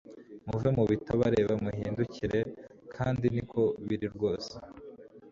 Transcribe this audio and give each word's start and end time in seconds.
muve 0.47 0.69
mubi 0.75 0.95
tabareba 1.05 1.53
muhindukire 1.63 2.39
kandi 2.93 3.25
niko 3.33 3.61
biri 3.85 4.07
rwose 4.15 4.53